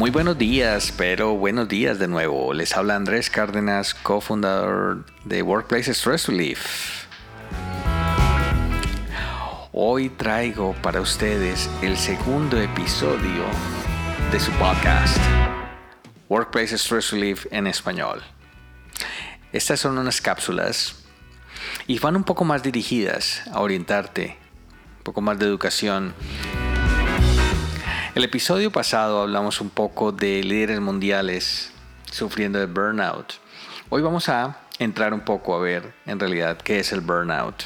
Muy 0.00 0.10
buenos 0.10 0.38
días, 0.38 0.92
pero 0.96 1.34
buenos 1.36 1.68
días 1.68 1.98
de 1.98 2.08
nuevo. 2.08 2.54
Les 2.54 2.74
habla 2.74 2.96
Andrés 2.96 3.28
Cárdenas, 3.28 3.94
cofundador 3.94 5.04
de 5.24 5.42
Workplace 5.42 5.92
Stress 5.92 6.26
Relief. 6.26 7.06
Hoy 9.72 10.08
traigo 10.08 10.74
para 10.82 11.00
ustedes 11.00 11.70
el 11.82 11.96
segundo 11.96 12.60
episodio 12.60 13.44
de 14.32 14.40
su 14.40 14.50
podcast, 14.52 15.18
Workplace 16.28 16.76
Stress 16.76 17.10
Relief 17.12 17.46
en 17.50 17.66
español. 17.66 18.22
Estas 19.52 19.80
son 19.80 19.98
unas 19.98 20.20
cápsulas 20.20 20.96
y 21.86 21.98
van 21.98 22.16
un 22.16 22.24
poco 22.24 22.44
más 22.44 22.62
dirigidas 22.62 23.42
a 23.52 23.60
orientarte, 23.60 24.38
un 24.98 25.04
poco 25.04 25.20
más 25.20 25.38
de 25.38 25.46
educación 25.46 26.14
el 28.12 28.24
episodio 28.24 28.72
pasado 28.72 29.22
hablamos 29.22 29.60
un 29.60 29.70
poco 29.70 30.10
de 30.10 30.42
líderes 30.42 30.80
mundiales 30.80 31.70
sufriendo 32.10 32.58
de 32.58 32.66
burnout. 32.66 33.34
Hoy 33.88 34.02
vamos 34.02 34.28
a 34.28 34.58
entrar 34.80 35.14
un 35.14 35.20
poco 35.20 35.54
a 35.54 35.60
ver 35.60 35.94
en 36.06 36.18
realidad 36.18 36.58
qué 36.58 36.80
es 36.80 36.92
el 36.92 37.02
burnout. 37.02 37.62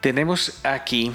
Tenemos 0.00 0.60
aquí 0.64 1.12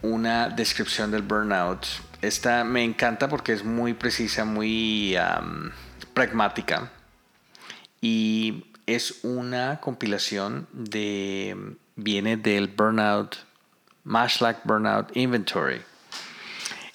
una 0.00 0.48
descripción 0.48 1.10
del 1.10 1.20
burnout. 1.20 1.86
Esta 2.22 2.64
me 2.64 2.82
encanta 2.82 3.28
porque 3.28 3.52
es 3.52 3.62
muy 3.62 3.92
precisa, 3.92 4.46
muy 4.46 5.14
pragmática 6.14 6.90
y 8.00 8.64
es 8.86 9.20
una 9.22 9.80
compilación 9.80 10.68
de 10.72 11.76
viene 11.96 12.36
del 12.36 12.68
burnout 12.68 13.36
Mashlack 14.04 14.64
Burnout 14.64 15.16
Inventory 15.16 15.80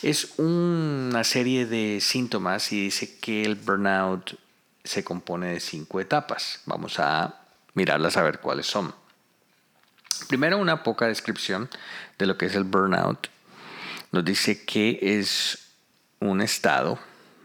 es 0.01 0.33
una 0.39 1.23
serie 1.23 1.67
de 1.67 1.99
síntomas 2.01 2.71
y 2.71 2.85
dice 2.85 3.19
que 3.19 3.43
el 3.43 3.55
burnout 3.55 4.35
se 4.83 5.03
compone 5.03 5.53
de 5.53 5.59
cinco 5.59 5.99
etapas. 5.99 6.61
Vamos 6.65 6.99
a 6.99 7.35
mirarlas 7.75 8.17
a 8.17 8.23
ver 8.23 8.39
cuáles 8.39 8.65
son. 8.65 8.95
Primero 10.27 10.57
una 10.57 10.81
poca 10.81 11.05
descripción 11.07 11.69
de 12.17 12.25
lo 12.25 12.35
que 12.37 12.47
es 12.47 12.55
el 12.55 12.63
burnout. 12.63 13.27
Nos 14.11 14.25
dice 14.25 14.65
que 14.65 14.97
es 15.01 15.69
un 16.19 16.41
estado, 16.41 16.97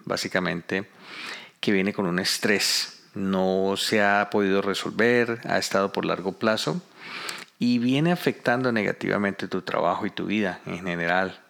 básicamente, 0.06 0.88
que 1.60 1.72
viene 1.72 1.92
con 1.92 2.06
un 2.06 2.18
estrés. 2.18 2.95
No 3.16 3.74
se 3.76 4.02
ha 4.02 4.30
podido 4.30 4.62
resolver, 4.62 5.40
ha 5.48 5.58
estado 5.58 5.92
por 5.92 6.04
largo 6.04 6.32
plazo 6.32 6.80
y 7.58 7.78
viene 7.78 8.12
afectando 8.12 8.70
negativamente 8.70 9.48
tu 9.48 9.62
trabajo 9.62 10.06
y 10.06 10.10
tu 10.10 10.26
vida 10.26 10.60
en 10.66 10.76
general 10.76 11.40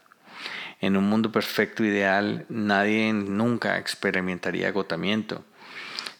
en 0.81 0.97
un 0.97 1.09
mundo 1.09 1.33
perfecto 1.33 1.85
ideal, 1.85 2.45
nadie 2.49 3.13
nunca 3.13 3.79
experimentaría 3.79 4.69
agotamiento. 4.69 5.45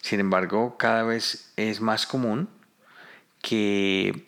Sin 0.01 0.19
embargo, 0.19 0.77
cada 0.77 1.03
vez 1.03 1.51
es 1.57 1.81
más 1.81 2.05
común 2.05 2.49
que 3.41 4.25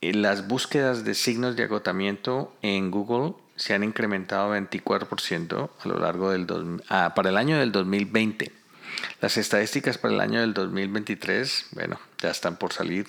las 0.00 0.48
búsquedas 0.48 1.04
de 1.04 1.14
signos 1.14 1.56
de 1.56 1.64
agotamiento 1.64 2.54
en 2.62 2.90
Google 2.90 3.34
se 3.56 3.74
han 3.74 3.84
incrementado 3.84 4.54
24% 4.54 5.70
a 5.78 5.88
lo 5.88 5.98
largo 5.98 6.30
del 6.30 6.46
ah, 6.88 7.12
para 7.14 7.28
el 7.28 7.36
año 7.36 7.58
del 7.58 7.70
2020. 7.72 8.59
Las 9.20 9.36
estadísticas 9.36 9.98
para 9.98 10.14
el 10.14 10.20
año 10.20 10.40
del 10.40 10.54
2023, 10.54 11.66
bueno, 11.72 12.00
ya 12.18 12.30
están 12.30 12.56
por 12.56 12.72
salir. 12.72 13.06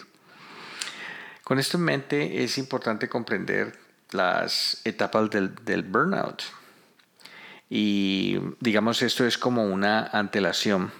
Con 1.43 1.59
esto 1.59 1.77
en 1.77 1.83
mente 1.83 2.43
es 2.43 2.57
importante 2.57 3.09
comprender 3.09 3.77
las 4.11 4.81
etapas 4.83 5.29
del, 5.29 5.83
burnout. 5.83 6.43
Y 7.69 8.37
digamos, 8.59 9.01
esto 9.01 9.25
es 9.25 9.37
como 9.37 9.65
una 9.65 10.07
antelación 10.07 10.91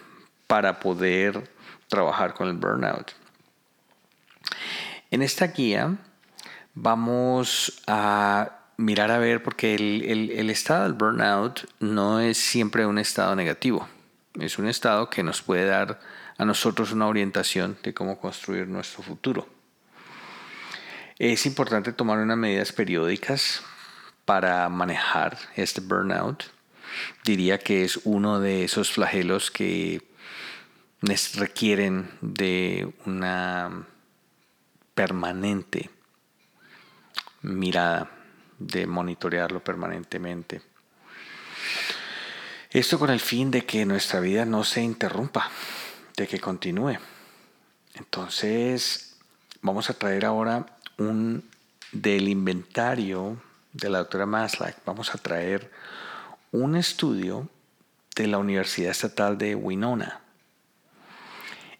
para 0.47 0.79
poder 0.79 1.50
trabajar 1.88 2.34
con 2.34 2.47
el 2.47 2.55
burnout. 2.55 3.11
En 5.11 5.22
esta 5.22 5.47
guía 5.47 5.97
vamos 6.73 7.81
a 7.88 8.61
mirar 8.78 9.11
a 9.11 9.19
ver, 9.19 9.44
porque 9.44 9.75
el, 9.75 10.50
estado 10.50 10.84
del 10.84 10.94
burnout 10.94 11.69
no 11.79 12.19
es 12.19 12.38
siempre 12.38 12.85
un 12.85 12.97
estado 12.97 13.35
negativo. 13.35 13.88
Es 14.39 14.57
un 14.57 14.67
estado 14.67 15.09
que 15.09 15.23
nos 15.23 15.41
puede 15.41 15.65
dar 15.65 15.99
a 16.37 16.45
nosotros 16.45 16.91
una 16.93 17.07
orientación 17.07 17.77
de 17.83 17.93
cómo 17.93 18.19
construir 18.19 18.67
nuestro 18.67 19.03
futuro. 19.03 19.47
Es 21.19 21.45
importante 21.45 21.93
tomar 21.93 22.17
unas 22.17 22.37
medidas 22.37 22.71
periódicas 22.71 23.61
para 24.25 24.67
manejar 24.69 25.37
este 25.55 25.81
burnout. 25.81 26.45
Diría 27.23 27.59
que 27.59 27.83
es 27.83 27.99
uno 28.05 28.39
de 28.39 28.63
esos 28.63 28.91
flagelos 28.91 29.51
que 29.51 30.01
requieren 31.35 32.09
de 32.21 32.93
una 33.05 33.85
permanente 34.93 35.89
mirada, 37.41 38.09
de 38.59 38.87
monitorearlo 38.87 39.63
permanentemente. 39.63 40.61
Esto 42.71 42.97
con 42.97 43.09
el 43.09 43.19
fin 43.19 43.51
de 43.51 43.65
que 43.65 43.85
nuestra 43.85 44.21
vida 44.21 44.45
no 44.45 44.63
se 44.63 44.81
interrumpa, 44.81 45.51
de 46.15 46.25
que 46.25 46.39
continúe. 46.39 46.97
Entonces, 47.95 49.17
vamos 49.61 49.89
a 49.89 49.93
traer 49.93 50.23
ahora 50.23 50.65
un, 50.97 51.43
del 51.91 52.29
inventario 52.29 53.41
de 53.73 53.89
la 53.89 53.97
doctora 53.97 54.25
Maslach, 54.25 54.77
vamos 54.85 55.13
a 55.13 55.17
traer 55.17 55.69
un 56.53 56.77
estudio 56.77 57.49
de 58.15 58.27
la 58.27 58.37
Universidad 58.37 58.91
Estatal 58.91 59.37
de 59.37 59.53
Winona. 59.53 60.21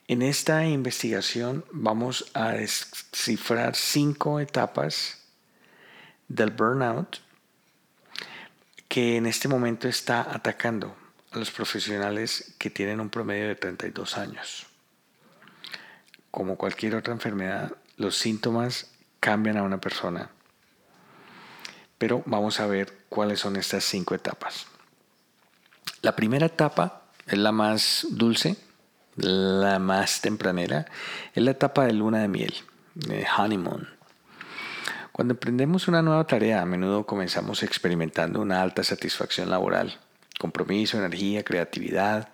En 0.10 0.22
esta 0.22 0.66
investigación 0.66 1.64
vamos 1.72 2.30
a 2.34 2.50
descifrar 2.50 3.78
cinco 3.78 4.42
etapas 4.42 5.20
del 6.28 6.50
burnout 6.50 7.22
que 8.92 9.16
en 9.16 9.26
este 9.26 9.48
momento 9.48 9.88
está 9.88 10.20
atacando 10.20 10.94
a 11.32 11.40
los 11.40 11.50
profesionales 11.50 12.56
que 12.58 12.70
tienen 12.70 13.00
un 13.00 13.10
promedio 13.10 13.48
de 13.48 13.56
32 13.56 14.18
años. 14.18 14.66
Como 16.30 16.58
cualquier 16.58 16.96
otra 16.96 17.14
enfermedad, 17.14 17.72
los 17.96 18.18
síntomas 18.18 18.92
cambian 19.22 19.56
a 19.56 19.64
una 19.64 19.80
persona. 19.80 20.30
Pero 21.98 22.22
vamos 22.26 22.60
a 22.60 22.68
ver 22.68 23.06
cuáles 23.08 23.40
son 23.40 23.56
estas 23.56 23.86
cinco 23.86 24.14
etapas. 24.14 24.68
La 26.02 26.14
primera 26.14 26.48
etapa 26.48 27.04
es 27.28 27.38
la 27.38 27.54
más 27.54 28.06
dulce, 28.10 28.58
la 29.16 29.80
más 29.80 30.20
tempranera, 30.20 30.86
es 31.34 31.42
la 31.42 31.52
etapa 31.52 31.86
de 31.86 31.94
luna 31.94 32.20
de 32.20 32.28
miel, 32.28 32.54
de 32.96 33.26
honeymoon. 33.38 34.01
Cuando 35.22 35.36
emprendemos 35.36 35.88
una 35.88 36.02
nueva 36.02 36.26
tarea, 36.26 36.64
a 36.64 36.66
menudo 36.66 37.06
comenzamos 37.06 37.62
experimentando 37.62 38.42
una 38.42 38.60
alta 38.60 38.84
satisfacción 38.84 39.52
laboral, 39.52 40.00
compromiso, 40.40 40.98
energía, 40.98 41.44
creatividad. 41.44 42.30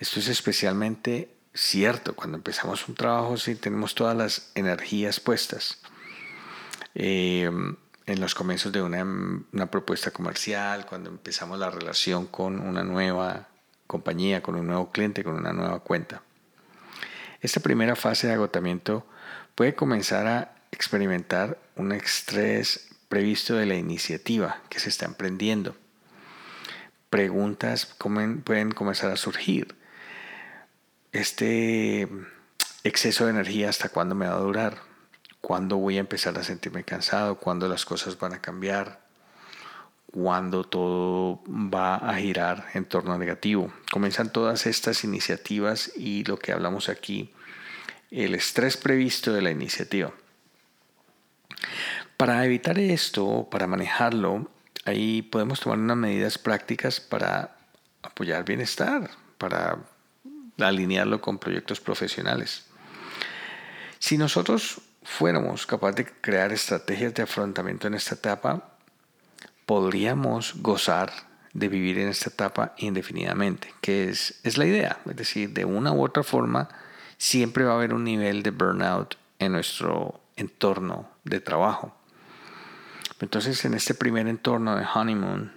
Esto 0.00 0.18
es 0.18 0.26
especialmente 0.26 1.32
cierto 1.54 2.16
cuando 2.16 2.36
empezamos 2.36 2.88
un 2.88 2.96
trabajo 2.96 3.36
si 3.36 3.54
tenemos 3.54 3.94
todas 3.94 4.16
las 4.16 4.50
energías 4.56 5.20
puestas. 5.20 5.78
Eh, 6.96 7.48
en 8.06 8.20
los 8.20 8.34
comienzos 8.34 8.72
de 8.72 8.82
una, 8.82 9.04
una, 9.52 9.70
propuesta 9.70 10.10
comercial, 10.10 10.86
cuando 10.86 11.10
empezamos 11.10 11.56
la 11.60 11.70
relación 11.70 12.26
con 12.26 12.58
una 12.58 12.82
nueva 12.82 13.46
compañía, 13.86 14.42
con 14.42 14.56
un 14.56 14.66
nuevo 14.66 14.90
cliente, 14.90 15.22
con 15.22 15.34
una 15.36 15.52
nueva 15.52 15.78
cuenta. 15.84 16.22
Esta 17.40 17.60
primera 17.60 17.94
fase 17.94 18.26
de 18.26 18.32
agotamiento 18.32 19.06
puede 19.54 19.76
comenzar 19.76 20.26
a 20.26 20.57
experimentar 20.72 21.58
un 21.76 21.92
estrés 21.92 22.88
previsto 23.08 23.54
de 23.56 23.66
la 23.66 23.74
iniciativa 23.74 24.62
que 24.68 24.80
se 24.80 24.88
está 24.88 25.06
emprendiendo. 25.06 25.76
Preguntas 27.10 27.86
pueden 28.44 28.72
comenzar 28.72 29.10
a 29.10 29.16
surgir 29.16 29.74
este 31.12 32.08
exceso 32.84 33.24
de 33.24 33.30
energía 33.30 33.70
hasta 33.70 33.88
cuándo 33.88 34.14
me 34.14 34.26
va 34.26 34.34
a 34.34 34.40
durar, 34.40 34.78
cuándo 35.40 35.78
voy 35.78 35.96
a 35.96 36.00
empezar 36.00 36.36
a 36.38 36.44
sentirme 36.44 36.84
cansado, 36.84 37.36
cuándo 37.36 37.68
las 37.68 37.84
cosas 37.84 38.18
van 38.18 38.34
a 38.34 38.42
cambiar, 38.42 39.00
cuándo 40.12 40.64
todo 40.64 41.42
va 41.46 41.96
a 41.96 42.16
girar 42.16 42.66
en 42.74 42.84
torno 42.84 43.14
a 43.14 43.18
negativo. 43.18 43.72
Comienzan 43.90 44.32
todas 44.32 44.66
estas 44.66 45.04
iniciativas 45.04 45.92
y 45.96 46.24
lo 46.24 46.38
que 46.38 46.52
hablamos 46.52 46.88
aquí, 46.88 47.32
el 48.10 48.34
estrés 48.34 48.76
previsto 48.76 49.32
de 49.32 49.42
la 49.42 49.50
iniciativa. 49.50 50.12
Para 52.18 52.44
evitar 52.44 52.80
esto, 52.80 53.46
para 53.48 53.68
manejarlo, 53.68 54.50
ahí 54.84 55.22
podemos 55.22 55.60
tomar 55.60 55.78
unas 55.78 55.96
medidas 55.96 56.36
prácticas 56.36 56.98
para 56.98 57.56
apoyar 58.02 58.44
bienestar, 58.44 59.08
para 59.38 59.78
alinearlo 60.58 61.20
con 61.20 61.38
proyectos 61.38 61.78
profesionales. 61.78 62.64
Si 64.00 64.18
nosotros 64.18 64.80
fuéramos 65.04 65.64
capaces 65.64 65.94
de 65.94 66.12
crear 66.20 66.52
estrategias 66.52 67.14
de 67.14 67.22
afrontamiento 67.22 67.86
en 67.86 67.94
esta 67.94 68.16
etapa, 68.16 68.68
podríamos 69.64 70.54
gozar 70.60 71.12
de 71.52 71.68
vivir 71.68 72.00
en 72.00 72.08
esta 72.08 72.30
etapa 72.30 72.74
indefinidamente, 72.78 73.72
que 73.80 74.08
es, 74.08 74.40
es 74.42 74.58
la 74.58 74.66
idea. 74.66 74.98
Es 75.08 75.14
decir, 75.14 75.50
de 75.50 75.64
una 75.64 75.92
u 75.92 76.04
otra 76.04 76.24
forma, 76.24 76.68
siempre 77.16 77.62
va 77.62 77.74
a 77.74 77.76
haber 77.76 77.94
un 77.94 78.02
nivel 78.02 78.42
de 78.42 78.50
burnout 78.50 79.16
en 79.38 79.52
nuestro 79.52 80.20
entorno 80.34 81.08
de 81.22 81.38
trabajo. 81.38 81.94
Entonces, 83.20 83.64
en 83.64 83.74
este 83.74 83.94
primer 83.94 84.28
entorno 84.28 84.76
de 84.76 84.86
honeymoon, 84.94 85.52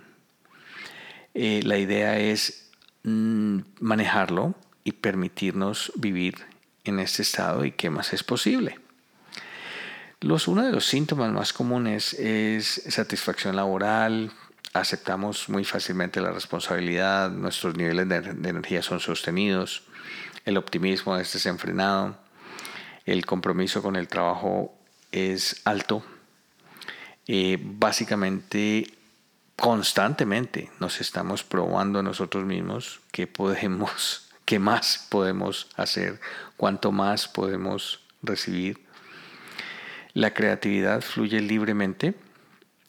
eh, 1.33 1.61
la 1.63 1.77
idea 1.77 2.17
es 2.19 2.71
mm, 3.03 3.59
manejarlo 3.79 4.55
y 4.83 4.93
permitirnos 4.93 5.91
vivir 5.95 6.35
en 6.83 6.99
este 6.99 7.21
estado 7.21 7.65
y 7.65 7.71
qué 7.71 7.89
más 7.89 8.13
es 8.13 8.23
posible. 8.23 8.79
Uno 10.21 10.63
de 10.63 10.71
los 10.71 10.85
síntomas 10.85 11.31
más 11.31 11.51
comunes 11.51 12.13
es 12.13 12.83
satisfacción 12.89 13.55
laboral, 13.55 14.31
aceptamos 14.73 15.49
muy 15.49 15.65
fácilmente 15.65 16.21
la 16.21 16.31
responsabilidad, 16.31 17.31
nuestros 17.31 17.75
niveles 17.75 18.07
de, 18.07 18.17
energía 18.49 18.83
son 18.83 18.99
sostenidos, 18.99 19.83
el 20.45 20.57
optimismo 20.57 21.17
es 21.17 21.33
desenfrenado, 21.33 22.17
el 23.05 23.25
compromiso 23.25 23.81
con 23.81 23.95
el 23.95 24.07
trabajo 24.07 24.77
es 25.11 25.61
alto. 25.65 26.03
Eh, 27.33 27.57
básicamente, 27.61 28.91
constantemente 29.55 30.69
nos 30.81 30.99
estamos 30.99 31.45
probando 31.45 32.03
nosotros 32.03 32.43
mismos 32.43 32.99
que 33.13 33.25
podemos, 33.25 34.27
qué 34.45 34.59
más 34.59 35.07
podemos 35.09 35.69
hacer, 35.77 36.19
cuánto 36.57 36.91
más 36.91 37.29
podemos 37.29 38.01
recibir 38.21 38.85
la 40.13 40.33
creatividad 40.33 40.99
fluye 40.99 41.39
libremente 41.39 42.15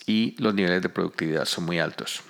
y 0.07 0.35
los 0.43 0.55
niveles 0.55 0.83
de 0.83 0.89
productividad 0.89 1.45
son 1.45 1.63
muy 1.63 1.79
altos. 1.79 2.23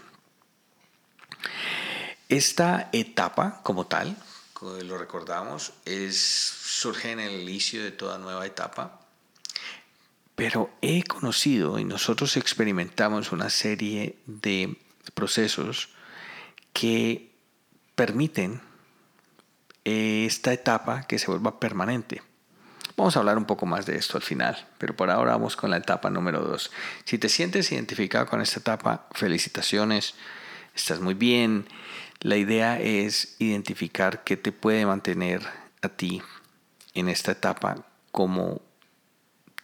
Esta 2.29 2.91
etapa 2.93 3.63
como 3.63 3.87
tal, 3.87 4.19
lo 4.61 4.99
recordamos, 4.99 5.73
surge 6.11 7.13
en 7.13 7.21
el 7.21 7.41
inicio 7.41 7.83
de 7.83 7.91
toda 7.91 8.19
nueva 8.19 8.45
etapa, 8.45 9.01
pero 10.43 10.71
he 10.83 11.05
conocido 11.05 11.79
y 11.79 11.85
nosotros 11.85 12.37
experimentamos 12.37 13.31
una 13.31 13.49
serie 13.49 14.17
de 14.27 14.77
procesos 15.15 15.91
que 16.73 17.31
permiten 17.95 18.61
esta 19.85 20.53
etapa 20.53 21.05
que 21.05 21.21
se 21.21 21.29
vuelva 21.29 21.61
permanente. 21.61 22.23
Vamos 22.97 23.15
a 23.15 23.21
hablar 23.21 23.39
un 23.39 23.45
poco 23.45 23.67
más 23.67 23.87
de 23.87 23.95
esto 23.95 24.17
al 24.17 24.25
final, 24.25 24.67
pero 24.79 24.97
por 24.97 25.11
ahora 25.11 25.31
vamos 25.31 25.55
con 25.55 25.71
la 25.71 25.77
etapa 25.77 26.11
número 26.11 26.41
2. 26.41 26.73
Si 27.05 27.19
te 27.19 27.29
sientes 27.29 27.71
identificado 27.71 28.27
con 28.27 28.41
esta 28.41 28.59
etapa, 28.59 29.07
felicitaciones, 29.13 30.17
estás 30.75 30.99
muy 30.99 31.15
bien. 31.15 31.69
La 32.19 32.37
idea 32.37 32.81
es 32.81 33.37
identificar 33.39 34.25
qué 34.25 34.37
te 34.37 34.51
puede 34.51 34.87
mantener 34.87 35.41
a 35.83 35.89
ti 35.89 36.21
en 36.95 37.09
esta 37.09 37.31
etapa 37.31 37.87
como 38.11 38.72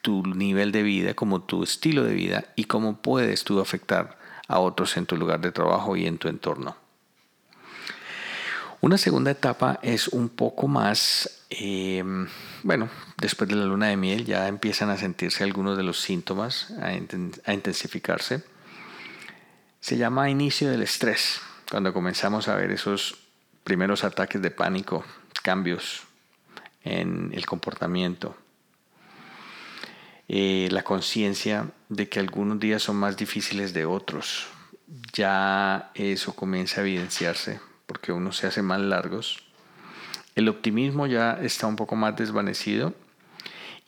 tu 0.09 0.23
nivel 0.23 0.73
de 0.73 0.83
vida, 0.83 1.13
como 1.13 1.43
tu 1.43 1.63
estilo 1.63 2.03
de 2.03 2.15
vida 2.15 2.47
y 2.57 2.65
cómo 2.65 2.97
puedes 2.97 3.45
tú 3.45 3.61
afectar 3.61 4.17
a 4.47 4.59
otros 4.59 4.97
en 4.97 5.05
tu 5.05 5.19
lugar 5.19 5.43
de 5.43 5.53
trabajo 5.53 5.97
y 5.97 6.07
en 6.07 6.17
tu 6.17 6.29
entorno. 6.29 6.79
Una 8.81 8.97
segunda 8.97 9.31
etapa 9.31 9.79
es 9.83 10.09
un 10.09 10.31
poco 10.31 10.67
más 10.67 11.45
eh, 11.51 12.03
bueno, 12.63 12.89
después 13.19 13.51
de 13.51 13.57
la 13.57 13.67
luna 13.67 13.89
de 13.89 13.99
miel 13.99 14.25
ya 14.25 14.49
empiezan 14.49 14.89
a 14.89 14.97
sentirse 14.97 15.45
algunos 15.45 15.77
de 15.77 15.83
los 15.83 16.01
síntomas, 16.01 16.71
a, 16.81 16.95
intensificarse. 17.53 18.43
Se 19.81 19.99
llama 19.99 20.31
inicio 20.31 20.71
del 20.71 20.85
estrés, 20.85 21.43
cuando 21.71 21.93
comenzamos 21.93 22.49
a 22.49 22.57
ver 22.57 22.71
esos 22.71 23.19
primeros 23.63 24.05
ataques 24.05 24.41
de 24.41 24.51
pánico, 24.51 25.05
cambios 25.43 26.05
en 26.83 27.31
el 27.35 27.45
comportamiento. 27.45 28.35
Eh, 30.29 30.69
la 30.71 30.83
conciencia 30.83 31.71
de 31.89 32.09
que 32.09 32.21
algunos 32.21 32.61
días 32.61 32.83
son 32.83 32.97
más 32.97 33.17
difíciles 33.17 33.73
de 33.73 33.87
otros. 33.87 34.47
Ya 35.13 35.91
eso 35.95 36.35
comienza 36.35 36.81
a 36.81 36.85
evidenciarse 36.85 37.61
porque 37.87 38.13
uno 38.13 38.33
se 38.33 38.47
hace 38.47 38.63
más 38.63 38.81
largos 38.81 39.49
el 40.39 40.49
optimismo 40.49 41.09
ya 41.09 41.33
está 41.33 41.67
un 41.67 41.75
poco 41.75 41.97
más 41.97 42.15
desvanecido 42.15 42.95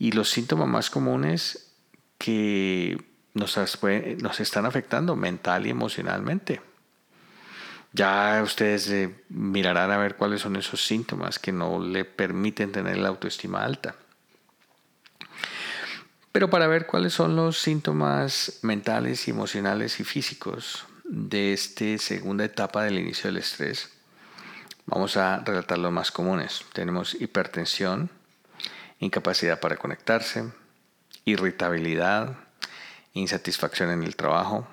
y 0.00 0.10
los 0.10 0.30
síntomas 0.30 0.66
más 0.66 0.90
comunes 0.90 1.76
que 2.18 3.00
nos, 3.34 3.56
están 3.56 4.66
afectando 4.66 5.14
mental 5.14 5.68
y 5.68 5.70
emocionalmente. 5.70 6.60
Ya 7.92 8.40
ustedes 8.42 8.90
eh, 8.90 9.14
mirarán 9.28 9.92
a 9.92 9.98
ver 9.98 10.16
cuáles 10.16 10.40
son 10.40 10.56
esos 10.56 10.84
síntomas 10.84 11.38
que 11.38 11.52
no 11.52 11.78
le 11.78 12.04
permiten 12.04 12.72
tener 12.72 12.98
la 12.98 13.10
autoestima 13.10 13.62
alta. 13.62 13.94
Pero 16.32 16.50
para 16.50 16.66
ver 16.66 16.86
cuáles 16.86 17.12
son 17.12 17.36
los 17.36 17.60
síntomas 17.60 18.60
mentales, 18.62 19.26
emocionales 19.28 20.00
y 20.00 20.04
físicos 20.04 20.86
de 21.04 21.52
esta 21.52 21.98
segunda 21.98 22.44
etapa 22.44 22.84
del 22.84 22.98
inicio 22.98 23.28
del 23.28 23.38
estrés, 23.38 23.90
Vamos 24.90 25.16
a 25.16 25.38
relatar 25.38 25.78
los 25.78 25.92
más 25.92 26.10
comunes. 26.10 26.64
Tenemos 26.72 27.14
hipertensión, 27.14 28.10
incapacidad 28.98 29.60
para 29.60 29.76
conectarse, 29.76 30.50
irritabilidad, 31.24 32.36
insatisfacción 33.12 33.90
en 33.90 34.02
el 34.02 34.16
trabajo, 34.16 34.66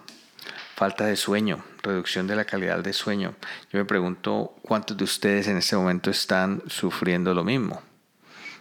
falta 0.76 1.06
de 1.06 1.16
sueño, 1.18 1.64
reducción 1.84 2.26
de 2.26 2.36
la 2.36 2.46
calidad 2.46 2.80
de 2.80 2.94
sueño. 2.94 3.36
Yo 3.72 3.78
me 3.78 3.86
pregunto 3.86 4.56
cuántos 4.64 4.98
de 4.98 5.04
ustedes 5.04 5.48
en 5.50 5.58
este 5.58 5.76
momento 5.76 6.10
están 6.10 6.64
sufriendo 6.66 7.36
lo 7.36 7.44
mismo. 7.44 7.84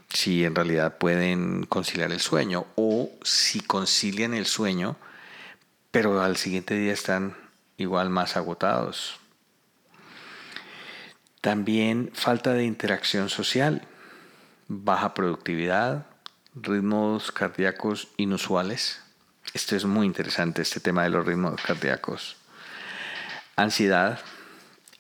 Si 0.09 0.45
en 0.45 0.55
realidad 0.55 0.99
pueden 0.99 1.67
conciliar 1.67 2.13
el 2.13 2.21
sueño 2.21 2.67
o 2.77 3.11
si 3.23 3.61
concilian 3.61 4.35
el 4.35 4.47
sueño, 4.47 4.97
pero 5.91 6.23
al 6.23 6.37
siguiente 6.37 6.75
día 6.75 6.93
están 6.93 7.37
igual 7.77 8.11
más 8.11 8.37
agotados. 8.37 9.19
También 11.41 12.11
falta 12.13 12.53
de 12.55 12.65
interacción 12.65 13.29
social, 13.29 13.87
baja 14.69 15.15
productividad, 15.15 16.07
ritmos 16.55 17.31
cardíacos 17.31 18.09
inusuales. 18.17 19.01
Esto 19.55 19.77
es 19.77 19.85
muy 19.85 20.07
interesante, 20.07 20.63
este 20.63 20.81
tema 20.81 21.05
de 21.05 21.11
los 21.11 21.25
ritmos 21.25 21.61
cardíacos. 21.63 22.37
Ansiedad, 23.55 24.21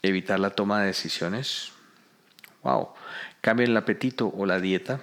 evitar 0.03 0.39
la 0.39 0.51
toma 0.51 0.81
de 0.81 0.87
decisiones. 0.87 1.73
Wow. 2.67 2.89
Cambia 3.43 3.65
el 3.65 3.77
apetito 3.77 4.27
o 4.37 4.45
la 4.45 4.59
dieta. 4.59 5.01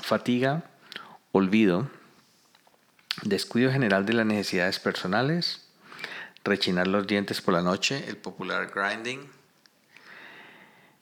Fatiga, 0.00 0.64
olvido, 1.30 1.90
descuido 3.24 3.70
general 3.70 4.06
de 4.06 4.14
las 4.14 4.24
necesidades 4.24 4.78
personales, 4.78 5.68
rechinar 6.44 6.86
los 6.86 7.06
dientes 7.06 7.42
por 7.42 7.52
la 7.52 7.60
noche, 7.60 8.08
el 8.08 8.16
popular 8.16 8.72
grinding 8.74 9.28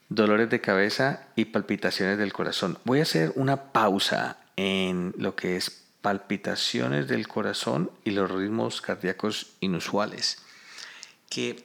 dolores 0.09 0.49
de 0.49 0.59
cabeza 0.59 1.27
y 1.37 1.45
palpitaciones 1.45 2.17
del 2.17 2.33
corazón. 2.33 2.77
Voy 2.83 2.99
a 2.99 3.03
hacer 3.03 3.31
una 3.35 3.71
pausa 3.71 4.39
en 4.57 5.13
lo 5.17 5.37
que 5.37 5.55
es 5.55 5.85
palpitaciones 6.01 7.07
del 7.07 7.29
corazón 7.29 7.91
y 8.03 8.11
los 8.11 8.29
ritmos 8.29 8.81
cardíacos 8.81 9.53
inusuales. 9.61 10.39
Que 11.29 11.63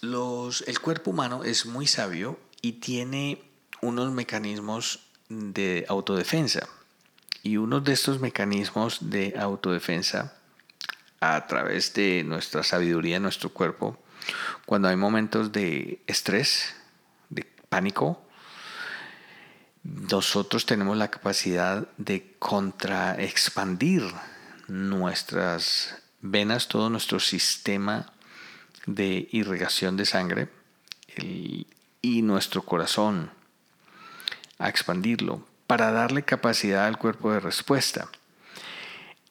los, 0.00 0.64
el 0.66 0.80
cuerpo 0.80 1.10
humano 1.10 1.44
es 1.44 1.66
muy 1.66 1.86
sabio 1.86 2.38
y 2.62 2.74
tiene 2.74 3.42
unos 3.80 4.12
mecanismos 4.12 5.00
de 5.28 5.84
autodefensa. 5.88 6.68
Y 7.42 7.56
uno 7.56 7.80
de 7.80 7.92
estos 7.92 8.20
mecanismos 8.20 9.10
de 9.10 9.34
autodefensa, 9.38 10.38
a 11.20 11.46
través 11.46 11.92
de 11.94 12.22
nuestra 12.24 12.62
sabiduría 12.62 13.18
nuestro 13.18 13.50
cuerpo, 13.50 13.98
cuando 14.64 14.88
hay 14.88 14.96
momentos 14.96 15.50
de 15.50 16.00
estrés, 16.06 16.74
pánico, 17.68 18.22
nosotros 19.82 20.66
tenemos 20.66 20.96
la 20.98 21.10
capacidad 21.10 21.88
de 21.96 22.36
contraexpandir 22.38 24.02
nuestras 24.68 25.96
venas, 26.20 26.68
todo 26.68 26.90
nuestro 26.90 27.18
sistema 27.18 28.12
de 28.84 29.26
irrigación 29.32 29.96
de 29.96 30.04
sangre 30.04 30.48
y 32.02 32.22
nuestro 32.22 32.62
corazón, 32.62 33.30
a 34.58 34.68
expandirlo 34.68 35.46
para 35.66 35.92
darle 35.92 36.24
capacidad 36.24 36.86
al 36.86 36.98
cuerpo 36.98 37.32
de 37.32 37.40
respuesta. 37.40 38.08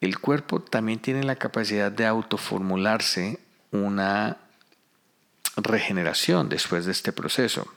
El 0.00 0.18
cuerpo 0.18 0.60
también 0.60 0.98
tiene 0.98 1.22
la 1.22 1.36
capacidad 1.36 1.92
de 1.92 2.06
autoformularse 2.06 3.38
una 3.70 4.38
regeneración 5.56 6.48
después 6.48 6.86
de 6.86 6.92
este 6.92 7.12
proceso. 7.12 7.72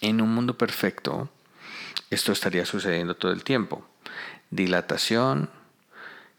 En 0.00 0.20
un 0.20 0.34
mundo 0.34 0.56
perfecto, 0.56 1.28
esto 2.10 2.32
estaría 2.32 2.64
sucediendo 2.64 3.16
todo 3.16 3.32
el 3.32 3.44
tiempo. 3.44 3.86
Dilatación 4.50 5.50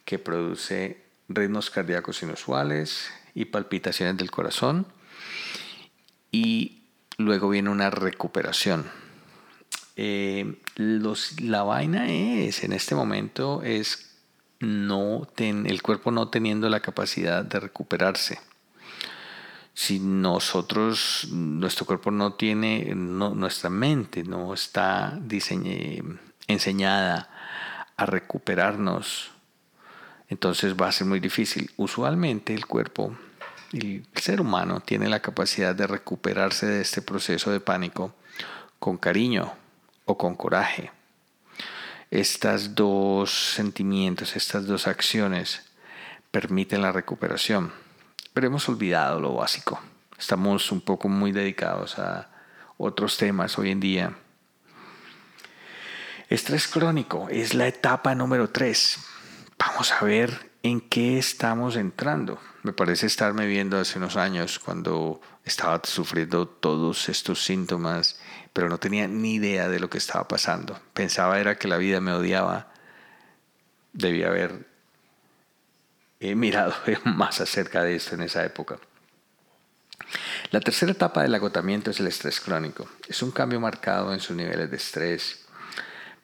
que 0.05 0.17
produce 0.17 1.03
ritmos 1.27 1.69
cardíacos 1.69 2.23
inusuales 2.23 3.11
y 3.35 3.45
palpitaciones 3.45 4.17
del 4.17 4.31
corazón. 4.31 4.88
Y 6.31 6.78
luego 7.19 7.49
viene 7.49 7.69
una 7.69 7.91
recuperación. 7.91 8.85
Eh, 9.95 10.55
la 10.75 11.61
vaina 11.61 12.09
es, 12.09 12.63
en 12.63 12.73
este 12.73 12.95
momento, 12.95 13.61
es 13.61 14.17
no 14.59 15.27
el 15.38 15.81
cuerpo 15.83 16.09
no 16.09 16.29
teniendo 16.29 16.67
la 16.67 16.79
capacidad 16.79 17.45
de 17.45 17.59
recuperarse 17.59 18.39
si 19.79 19.97
nosotros, 20.01 21.29
nuestro 21.31 21.85
cuerpo 21.85 22.11
no 22.11 22.33
tiene, 22.33 22.93
nuestra 22.93 23.69
mente 23.69 24.25
no 24.25 24.53
está 24.53 25.17
enseñada 26.47 27.29
a 27.95 28.05
recuperarnos, 28.05 29.31
entonces 30.27 30.75
va 30.75 30.89
a 30.89 30.91
ser 30.91 31.07
muy 31.07 31.21
difícil. 31.21 31.71
Usualmente 31.77 32.53
el 32.53 32.65
cuerpo, 32.65 33.17
el 33.73 34.05
ser 34.15 34.41
humano 34.41 34.79
tiene 34.79 35.09
la 35.09 35.21
capacidad 35.21 35.75
de 35.75 35.88
recuperarse 35.88 36.65
de 36.65 36.81
este 36.81 37.01
proceso 37.01 37.51
de 37.51 37.59
pánico 37.59 38.15
con 38.79 38.97
cariño 38.97 39.53
o 40.05 40.17
con 40.17 40.35
coraje. 40.35 40.91
Estas 42.11 42.75
dos 42.75 43.53
sentimientos, 43.53 44.35
estas 44.35 44.65
dos 44.65 44.88
acciones 44.88 45.61
permiten 46.31 46.81
la 46.81 46.91
recuperación 46.91 47.71
pero 48.33 48.47
hemos 48.47 48.69
olvidado 48.69 49.19
lo 49.19 49.33
básico. 49.33 49.81
Estamos 50.17 50.71
un 50.71 50.81
poco 50.81 51.09
muy 51.09 51.31
dedicados 51.31 51.99
a 51.99 52.29
otros 52.77 53.17
temas 53.17 53.57
hoy 53.57 53.71
en 53.71 53.79
día. 53.79 54.13
Estrés 56.29 56.67
crónico 56.67 57.27
es 57.29 57.53
la 57.53 57.67
etapa 57.67 58.13
número 58.15 58.49
3. 58.49 58.99
Vamos 59.57 59.91
a 59.91 60.05
ver 60.05 60.48
en 60.63 60.81
qué 60.81 61.17
estamos 61.17 61.75
entrando. 61.75 62.39
Me 62.63 62.73
parece 62.73 63.07
estarme 63.07 63.47
viendo 63.47 63.79
hace 63.79 63.97
unos 63.97 64.17
años 64.17 64.59
cuando 64.59 65.21
estaba 65.45 65.81
sufriendo 65.83 66.47
todos 66.47 67.09
estos 67.09 67.43
síntomas, 67.43 68.19
pero 68.53 68.69
no 68.69 68.77
tenía 68.77 69.07
ni 69.07 69.35
idea 69.35 69.69
de 69.69 69.79
lo 69.79 69.89
que 69.89 69.97
estaba 69.97 70.27
pasando. 70.27 70.79
Pensaba 70.93 71.39
era 71.39 71.57
que 71.57 71.67
la 71.67 71.77
vida 71.77 72.01
me 72.01 72.11
odiaba. 72.11 72.67
Debía 73.93 74.27
haber 74.27 74.67
mirado 76.19 76.73
más 77.05 77.39
acerca 77.41 77.83
de 77.83 77.95
esto 77.95 78.15
en 78.15 78.21
esa 78.21 78.43
época. 78.43 78.77
La 80.51 80.59
tercera 80.59 80.91
etapa 80.91 81.21
del 81.21 81.35
agotamiento 81.35 81.91
es 81.91 81.99
el 81.99 82.07
estrés 82.07 82.41
crónico. 82.41 82.89
Es 83.07 83.21
un 83.21 83.31
cambio 83.31 83.59
marcado 83.59 84.13
en 84.13 84.19
sus 84.19 84.35
niveles 84.35 84.69
de 84.71 84.77
estrés, 84.77 85.45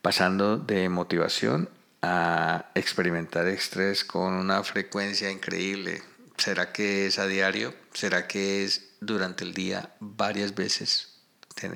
pasando 0.01 0.57
de 0.57 0.89
motivación 0.89 1.69
a 2.01 2.71
experimentar 2.75 3.47
estrés 3.47 4.03
con 4.03 4.33
una 4.33 4.63
frecuencia 4.63 5.31
increíble. 5.31 6.01
¿Será 6.37 6.71
que 6.71 7.07
es 7.07 7.19
a 7.19 7.27
diario? 7.27 7.73
¿Será 7.93 8.27
que 8.27 8.63
es 8.63 8.89
durante 8.99 9.43
el 9.43 9.53
día 9.53 9.95
varias 9.99 10.53
veces 10.55 11.19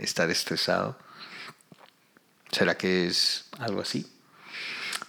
estar 0.02 0.30
estresado? 0.30 1.00
¿Será 2.52 2.78
que 2.78 3.08
es 3.08 3.46
algo 3.58 3.82
así? 3.82 4.06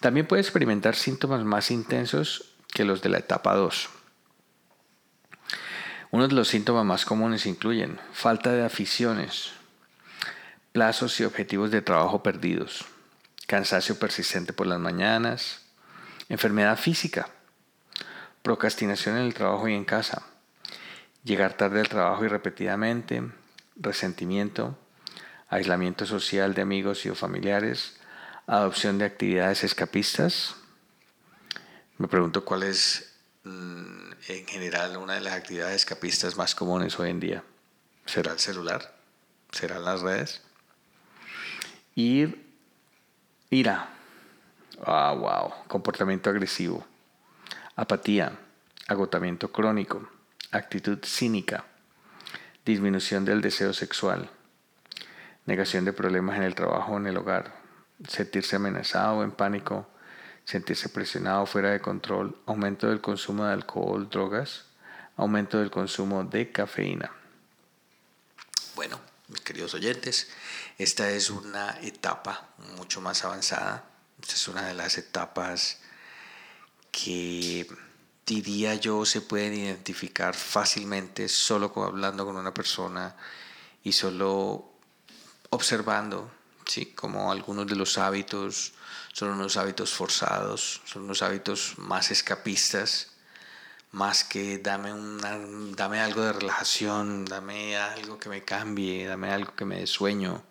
También 0.01 0.27
puede 0.27 0.43
experimentar 0.43 0.95
síntomas 0.95 1.45
más 1.45 1.71
intensos 1.71 2.55
que 2.73 2.85
los 2.85 3.03
de 3.03 3.09
la 3.09 3.19
etapa 3.19 3.55
2. 3.55 3.91
Uno 6.13 6.27
de 6.27 6.35
los 6.35 6.49
síntomas 6.49 6.85
más 6.85 7.05
comunes 7.05 7.47
incluyen 7.47 8.01
falta 8.13 8.53
de 8.53 8.65
aficiones, 8.65 9.53
plazos 10.73 11.21
y 11.21 11.25
objetivos 11.25 11.71
de 11.71 11.83
trabajo 11.83 12.23
perdidos, 12.23 12.85
cansancio 13.51 13.99
persistente 13.99 14.53
por 14.53 14.69
las 14.69 14.79
mañanas, 14.79 15.63
enfermedad 16.29 16.79
física, 16.79 17.31
procrastinación 18.43 19.17
en 19.17 19.25
el 19.25 19.35
trabajo 19.35 19.67
y 19.67 19.75
en 19.75 19.85
casa, 19.85 20.23
llegar 21.25 21.55
tarde 21.55 21.81
al 21.81 21.89
trabajo 21.89 22.25
y 22.25 22.29
repetidamente, 22.29 23.25
resentimiento, 23.75 24.79
aislamiento 25.49 26.07
social 26.07 26.55
de 26.55 26.63
amigos 26.63 27.05
y 27.07 27.11
o 27.11 27.17
familiares, 27.17 27.99
adopción 28.47 28.99
de 28.99 29.07
actividades 29.07 29.65
escapistas, 29.65 30.55
me 31.99 32.07
pregunto 32.07 32.45
cuál 32.45 32.63
es 32.63 33.17
mm, 33.43 34.13
en 34.29 34.47
general 34.47 34.97
una 34.97 35.15
de 35.15 35.23
las 35.23 35.35
actividades 35.35 35.75
escapistas 35.75 36.37
más 36.37 36.55
comunes 36.55 37.01
hoy 37.01 37.11
en 37.11 37.19
día. 37.19 37.43
¿Será 38.07 38.31
el 38.31 38.39
celular? 38.39 38.95
¿Serán 39.51 39.85
las 39.85 40.03
redes? 40.03 40.41
Ir, 41.97 42.50
ira. 43.51 43.89
Ah, 44.85 45.13
wow. 45.13 45.67
Comportamiento 45.69 46.31
agresivo. 46.31 46.87
Apatía. 47.77 48.39
Agotamiento 48.89 49.53
crónico. 49.53 50.09
Actitud 50.51 50.99
cínica. 51.05 51.65
Disminución 52.65 53.25
del 53.25 53.41
deseo 53.41 53.73
sexual. 53.73 54.31
Negación 55.47 55.85
de 55.85 55.93
problemas 55.93 56.37
en 56.37 56.45
el 56.45 56.55
trabajo 56.55 56.93
o 56.93 56.97
en 56.97 57.07
el 57.07 57.17
hogar. 57.17 57.55
Sentirse 58.07 58.57
amenazado 58.57 59.19
o 59.19 59.23
en 59.25 59.33
pánico 59.33 59.87
sentirse 60.51 60.89
presionado 60.89 61.47
fuera 61.47 61.71
de 61.71 61.81
control, 61.81 62.37
aumento 62.47 62.89
del 62.89 63.01
consumo 63.01 63.45
de 63.45 63.53
alcohol, 63.53 64.09
drogas, 64.11 64.65
aumento 65.17 65.61
del 65.61 65.71
consumo 65.71 66.25
de 66.25 66.51
cafeína. 66.51 67.13
Bueno, 68.75 68.99
mis 69.31 69.41
queridos 69.41 69.75
oyentes, 69.75 70.29
esta 70.79 71.11
es 71.11 71.31
una 71.31 71.79
etapa 71.83 72.51
mucho 72.77 73.01
más 73.01 73.25
avanzada. 73.25 73.85
Esta 74.21 74.35
es 74.35 74.49
una 74.49 74.67
de 74.67 74.75
las 74.75 74.99
etapas 74.99 75.79
que 76.91 77.67
diría 78.27 78.75
yo 78.75 79.07
se 79.07 79.21
pueden 79.21 79.55
identificar 79.55 80.35
fácilmente 80.35 81.29
solo 81.29 81.73
hablando 81.77 82.27
con 82.27 82.37
una 82.37 82.53
persona 82.53 83.17
y 83.83 83.93
solo 83.93 84.71
observando, 85.51 86.31
¿sí? 86.67 86.87
como 86.87 87.33
algunos 87.33 87.67
de 87.67 87.77
los 87.77 87.99
hábitos 87.99 88.73
son 89.13 89.31
unos 89.31 89.57
hábitos 89.57 89.93
forzados, 89.93 90.83
son 90.85 91.03
unos 91.03 91.23
hábitos 91.23 91.75
más 91.79 92.11
escapistas, 92.11 93.10
más 93.93 94.25
que 94.25 94.59
dame, 94.59 94.93
una, 94.93 95.39
dame 95.77 96.01
algo 96.01 96.23
de 96.23 96.33
relajación, 96.33 97.25
dame 97.25 97.77
algo 97.77 98.19
que 98.19 98.29
me 98.29 98.45
cambie, 98.45 99.07
dame 99.07 99.31
algo 99.31 99.55
que 99.55 99.65
me 99.65 99.81
dé 99.81 99.87
sueño. 99.87 100.43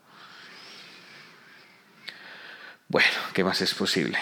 Bueno, 2.88 3.10
¿qué 3.34 3.44
más 3.44 3.62
es 3.62 3.74
posible? 3.74 4.18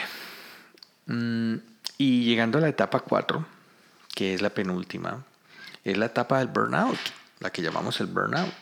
Mm, 1.07 1.55
y 1.97 2.25
llegando 2.25 2.57
a 2.57 2.61
la 2.61 2.69
etapa 2.69 2.99
4, 2.99 3.45
que 4.13 4.33
es 4.33 4.41
la 4.41 4.49
penúltima, 4.49 5.23
es 5.83 5.97
la 5.97 6.07
etapa 6.07 6.39
del 6.39 6.47
burnout, 6.47 6.99
la 7.39 7.49
que 7.49 7.61
llamamos 7.61 7.99
el 8.01 8.07
burnout. 8.07 8.53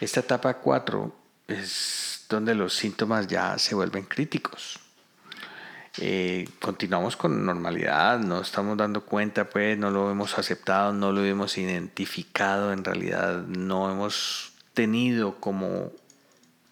Esta 0.00 0.20
etapa 0.20 0.54
4 0.54 1.16
es 1.48 2.26
donde 2.28 2.54
los 2.54 2.74
síntomas 2.74 3.26
ya 3.26 3.58
se 3.58 3.74
vuelven 3.74 4.04
críticos. 4.04 4.78
Eh, 5.98 6.46
continuamos 6.60 7.16
con 7.16 7.46
normalidad, 7.46 8.18
no 8.18 8.40
estamos 8.40 8.76
dando 8.76 9.02
cuenta, 9.04 9.48
pues 9.48 9.78
no 9.78 9.90
lo 9.90 10.10
hemos 10.10 10.38
aceptado, 10.38 10.92
no 10.92 11.10
lo 11.10 11.24
hemos 11.24 11.56
identificado, 11.56 12.72
en 12.72 12.84
realidad 12.84 13.44
no 13.46 13.90
hemos 13.90 14.52
tenido 14.74 15.36
como 15.36 15.92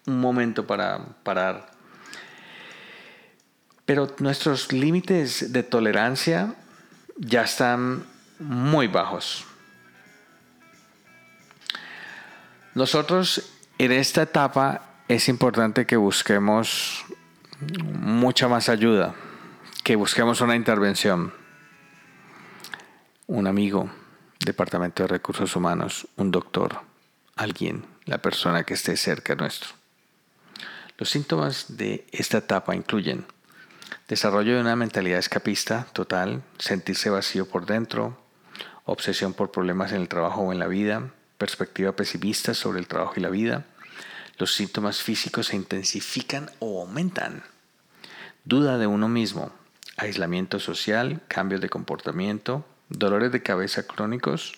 un 0.05 0.21
momento 0.21 0.67
para 0.67 0.99
parar. 1.23 1.71
Pero 3.85 4.15
nuestros 4.19 4.71
límites 4.71 5.51
de 5.51 5.63
tolerancia 5.63 6.55
ya 7.17 7.43
están 7.43 8.05
muy 8.39 8.87
bajos. 8.87 9.45
Nosotros 12.75 13.53
en 13.77 13.91
esta 13.91 14.23
etapa 14.23 14.81
es 15.07 15.29
importante 15.29 15.85
que 15.85 15.97
busquemos 15.97 17.05
mucha 17.59 18.47
más 18.47 18.69
ayuda, 18.69 19.15
que 19.83 19.95
busquemos 19.95 20.41
una 20.41 20.55
intervención. 20.55 21.33
Un 23.27 23.47
amigo, 23.47 23.89
Departamento 24.39 25.03
de 25.03 25.07
Recursos 25.07 25.55
Humanos, 25.55 26.07
un 26.17 26.31
doctor, 26.31 26.81
alguien, 27.35 27.85
la 28.05 28.19
persona 28.19 28.63
que 28.63 28.73
esté 28.73 28.97
cerca 28.97 29.35
nuestro. 29.35 29.69
Los 30.97 31.09
síntomas 31.09 31.77
de 31.77 32.05
esta 32.11 32.37
etapa 32.37 32.75
incluyen 32.75 33.25
desarrollo 34.07 34.55
de 34.55 34.61
una 34.61 34.75
mentalidad 34.75 35.19
escapista 35.19 35.87
total, 35.93 36.43
sentirse 36.57 37.09
vacío 37.09 37.47
por 37.47 37.65
dentro, 37.65 38.17
obsesión 38.85 39.33
por 39.33 39.51
problemas 39.51 39.91
en 39.91 40.01
el 40.01 40.07
trabajo 40.07 40.41
o 40.41 40.51
en 40.51 40.59
la 40.59 40.67
vida, 40.67 41.11
perspectiva 41.37 41.93
pesimista 41.93 42.53
sobre 42.53 42.79
el 42.79 42.87
trabajo 42.87 43.13
y 43.17 43.21
la 43.21 43.29
vida, 43.29 43.65
los 44.37 44.53
síntomas 44.53 45.01
físicos 45.01 45.47
se 45.47 45.55
intensifican 45.55 46.49
o 46.59 46.81
aumentan. 46.81 47.43
Duda 48.43 48.77
de 48.77 48.87
uno 48.87 49.07
mismo, 49.07 49.51
aislamiento 49.97 50.59
social, 50.59 51.21
cambios 51.27 51.61
de 51.61 51.69
comportamiento, 51.69 52.65
dolores 52.89 53.31
de 53.31 53.41
cabeza 53.41 53.87
crónicos, 53.87 54.53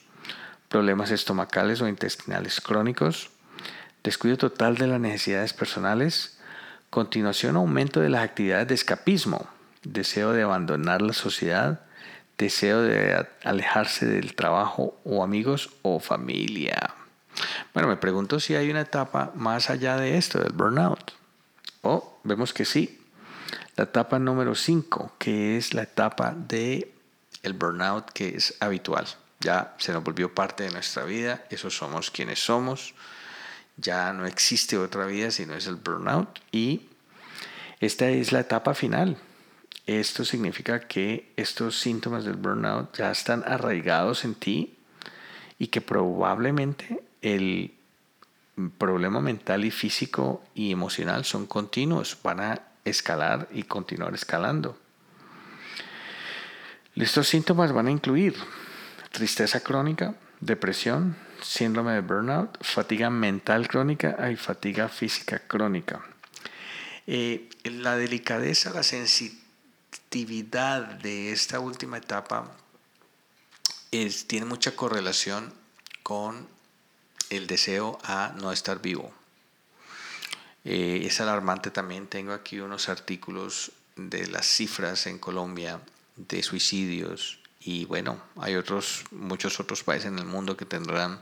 problemas 0.69 1.11
estomacales 1.11 1.81
o 1.81 1.87
intestinales 1.87 2.59
crónicos, 2.59 3.29
descuido 4.03 4.37
total 4.37 4.77
de 4.77 4.87
las 4.87 4.99
necesidades 4.99 5.53
personales, 5.53 6.39
continuación 6.89 7.55
aumento 7.55 7.99
de 7.99 8.09
las 8.09 8.23
actividades 8.23 8.67
de 8.67 8.75
escapismo, 8.75 9.47
deseo 9.83 10.33
de 10.33 10.43
abandonar 10.43 11.01
la 11.01 11.13
sociedad, 11.13 11.81
deseo 12.37 12.81
de 12.81 13.25
alejarse 13.43 14.05
del 14.05 14.35
trabajo 14.35 14.99
o 15.03 15.23
amigos 15.23 15.69
o 15.81 15.99
familia. 15.99 16.93
Bueno, 17.73 17.89
me 17.89 17.97
pregunto 17.97 18.39
si 18.39 18.55
hay 18.55 18.69
una 18.69 18.81
etapa 18.81 19.31
más 19.35 19.69
allá 19.69 19.97
de 19.97 20.17
esto, 20.17 20.39
del 20.39 20.53
burnout. 20.53 21.11
Oh, 21.81 22.19
vemos 22.23 22.53
que 22.53 22.65
sí. 22.65 23.01
La 23.75 23.85
etapa 23.85 24.19
número 24.19 24.55
5, 24.55 25.13
que 25.17 25.57
es 25.57 25.73
la 25.73 25.83
etapa 25.83 26.33
de 26.35 26.93
el 27.43 27.53
burnout 27.53 28.11
que 28.11 28.29
es 28.29 28.55
habitual. 28.59 29.07
Ya 29.39 29.75
se 29.77 29.93
nos 29.93 30.03
volvió 30.03 30.33
parte 30.33 30.63
de 30.63 30.71
nuestra 30.71 31.03
vida, 31.03 31.45
eso 31.49 31.69
somos 31.69 32.09
quienes 32.09 32.39
somos. 32.39 32.95
Ya 33.77 34.11
no 34.13 34.25
existe 34.25 34.77
otra 34.77 35.05
vida 35.05 35.29
si 35.29 35.45
no 35.45 35.53
es 35.53 35.67
el 35.67 35.75
burnout 35.75 36.39
y 36.51 36.87
esta 37.79 38.09
es 38.09 38.31
la 38.31 38.39
etapa 38.39 38.73
final. 38.73 39.17
Esto 39.85 40.25
significa 40.25 40.87
que 40.87 41.31
estos 41.37 41.79
síntomas 41.79 42.25
del 42.25 42.35
burnout 42.35 42.97
ya 42.97 43.11
están 43.11 43.43
arraigados 43.45 44.25
en 44.25 44.33
ti 44.33 44.75
y 45.59 45.67
que 45.67 45.81
probablemente 45.81 47.03
el 47.21 47.73
problema 48.77 49.21
mental 49.21 49.65
y 49.65 49.71
físico 49.71 50.43
y 50.55 50.71
emocional 50.71 51.25
son 51.25 51.45
continuos, 51.45 52.17
van 52.23 52.39
a 52.39 52.61
escalar 52.85 53.47
y 53.51 53.63
continuar 53.63 54.13
escalando. 54.13 54.77
Estos 56.95 57.27
síntomas 57.27 57.71
van 57.71 57.87
a 57.87 57.91
incluir 57.91 58.35
tristeza 59.11 59.59
crónica, 59.59 60.15
depresión, 60.39 61.15
síndrome 61.41 61.93
de 61.93 62.01
burnout, 62.01 62.57
fatiga 62.63 63.09
mental 63.09 63.67
crónica 63.67 64.31
y 64.31 64.35
fatiga 64.35 64.89
física 64.89 65.39
crónica. 65.39 66.03
Eh, 67.05 67.49
la 67.63 67.95
delicadeza, 67.95 68.71
la 68.71 68.83
sensitividad 68.83 70.81
de 70.95 71.31
esta 71.31 71.59
última 71.59 71.97
etapa 71.97 72.51
es, 73.91 74.27
tiene 74.27 74.47
mucha 74.47 74.75
correlación 74.75 75.53
con 76.03 76.47
el 77.29 77.47
deseo 77.47 77.99
a 78.03 78.33
no 78.37 78.51
estar 78.51 78.81
vivo. 78.81 79.11
Eh, 80.63 81.03
es 81.05 81.21
alarmante 81.21 81.71
también, 81.71 82.07
tengo 82.07 82.33
aquí 82.33 82.59
unos 82.59 82.89
artículos 82.89 83.71
de 83.95 84.27
las 84.27 84.45
cifras 84.45 85.07
en 85.07 85.17
Colombia 85.17 85.79
de 86.15 86.43
suicidios 86.43 87.39
y 87.61 87.85
bueno, 87.85 88.21
hay 88.37 88.55
otros, 88.55 89.05
muchos 89.11 89.59
otros 89.59 89.83
países 89.83 90.07
en 90.07 90.19
el 90.19 90.25
mundo 90.25 90.57
que 90.57 90.65
tendrán, 90.65 91.21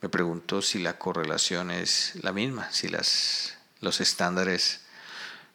me 0.00 0.08
pregunto 0.08 0.62
si 0.62 0.78
la 0.78 0.98
correlación 0.98 1.70
es 1.70 2.12
la 2.22 2.32
misma, 2.32 2.70
si 2.72 2.88
las, 2.88 3.56
los 3.80 4.00
estándares 4.00 4.80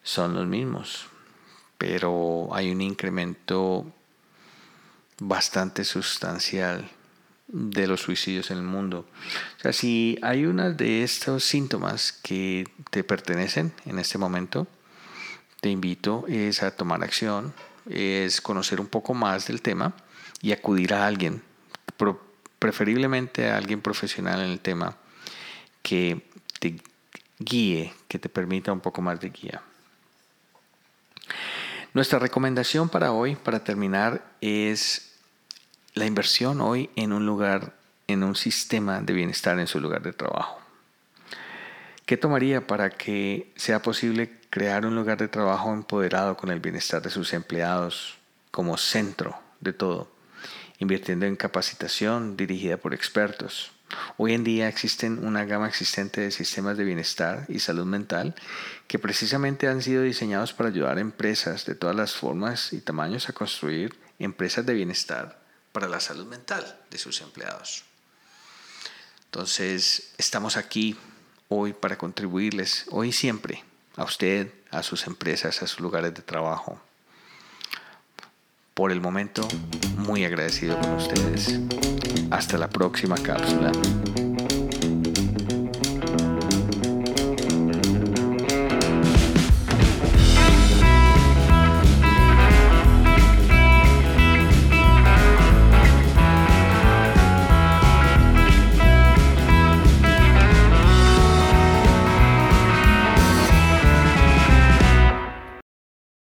son 0.02 0.34
los 0.34 0.46
mismos, 0.46 1.06
pero 1.78 2.48
hay 2.52 2.70
un 2.70 2.80
incremento 2.80 3.92
bastante 5.18 5.84
sustancial 5.84 6.90
de 7.52 7.86
los 7.86 8.00
suicidios 8.00 8.50
en 8.50 8.58
el 8.58 8.64
mundo. 8.64 9.06
O 9.58 9.60
sea, 9.60 9.72
si 9.72 10.18
hay 10.22 10.46
uno 10.46 10.72
de 10.72 11.04
estos 11.04 11.44
síntomas 11.44 12.12
que 12.12 12.66
te 12.90 13.04
pertenecen 13.04 13.72
en 13.84 13.98
este 13.98 14.18
momento, 14.18 14.66
te 15.60 15.68
invito 15.68 16.24
es 16.28 16.62
a 16.62 16.74
tomar 16.74 17.04
acción, 17.04 17.54
es 17.88 18.40
conocer 18.40 18.80
un 18.80 18.88
poco 18.88 19.14
más 19.14 19.46
del 19.46 19.62
tema 19.62 19.94
y 20.40 20.52
acudir 20.52 20.94
a 20.94 21.06
alguien, 21.06 21.42
preferiblemente 22.58 23.50
a 23.50 23.58
alguien 23.58 23.80
profesional 23.80 24.40
en 24.40 24.50
el 24.50 24.60
tema 24.60 24.96
que 25.82 26.26
te 26.58 26.80
guíe, 27.38 27.92
que 28.08 28.18
te 28.18 28.28
permita 28.28 28.72
un 28.72 28.80
poco 28.80 29.02
más 29.02 29.20
de 29.20 29.30
guía. 29.30 29.62
Nuestra 31.92 32.18
recomendación 32.18 32.88
para 32.88 33.12
hoy, 33.12 33.36
para 33.36 33.62
terminar, 33.62 34.24
es 34.40 35.11
la 35.94 36.06
inversión 36.06 36.60
hoy 36.62 36.88
en 36.96 37.12
un 37.12 37.26
lugar, 37.26 37.74
en 38.06 38.22
un 38.22 38.34
sistema 38.34 39.00
de 39.02 39.12
bienestar 39.12 39.58
en 39.58 39.66
su 39.66 39.78
lugar 39.78 40.02
de 40.02 40.14
trabajo. 40.14 40.58
¿Qué 42.06 42.16
tomaría 42.16 42.66
para 42.66 42.90
que 42.90 43.52
sea 43.56 43.82
posible 43.82 44.38
crear 44.48 44.86
un 44.86 44.94
lugar 44.94 45.18
de 45.18 45.28
trabajo 45.28 45.72
empoderado 45.72 46.36
con 46.36 46.50
el 46.50 46.60
bienestar 46.60 47.02
de 47.02 47.10
sus 47.10 47.32
empleados 47.34 48.16
como 48.50 48.76
centro 48.78 49.38
de 49.60 49.72
todo, 49.72 50.10
invirtiendo 50.78 51.26
en 51.26 51.36
capacitación 51.36 52.36
dirigida 52.36 52.78
por 52.78 52.94
expertos? 52.94 53.72
Hoy 54.16 54.32
en 54.32 54.44
día 54.44 54.68
existen 54.68 55.22
una 55.22 55.44
gama 55.44 55.68
existente 55.68 56.22
de 56.22 56.30
sistemas 56.30 56.78
de 56.78 56.84
bienestar 56.84 57.44
y 57.48 57.58
salud 57.58 57.84
mental 57.84 58.34
que 58.88 58.98
precisamente 58.98 59.68
han 59.68 59.82
sido 59.82 60.02
diseñados 60.02 60.54
para 60.54 60.70
ayudar 60.70 60.96
a 60.96 61.02
empresas 61.02 61.66
de 61.66 61.74
todas 61.74 61.94
las 61.94 62.14
formas 62.14 62.72
y 62.72 62.80
tamaños 62.80 63.28
a 63.28 63.34
construir 63.34 63.94
empresas 64.18 64.64
de 64.64 64.72
bienestar 64.72 65.41
para 65.72 65.88
la 65.88 66.00
salud 66.00 66.26
mental 66.26 66.80
de 66.90 66.98
sus 66.98 67.20
empleados. 67.20 67.84
Entonces, 69.24 70.12
estamos 70.18 70.56
aquí 70.56 70.96
hoy 71.48 71.72
para 71.72 71.96
contribuirles, 71.98 72.86
hoy 72.90 73.08
y 73.08 73.12
siempre, 73.12 73.64
a 73.96 74.04
usted, 74.04 74.52
a 74.70 74.82
sus 74.82 75.06
empresas, 75.06 75.62
a 75.62 75.66
sus 75.66 75.80
lugares 75.80 76.14
de 76.14 76.22
trabajo. 76.22 76.80
Por 78.74 78.92
el 78.92 79.00
momento, 79.00 79.46
muy 79.96 80.24
agradecido 80.24 80.78
con 80.80 80.94
ustedes. 80.94 81.60
Hasta 82.30 82.56
la 82.56 82.70
próxima 82.70 83.16
cápsula. 83.16 83.72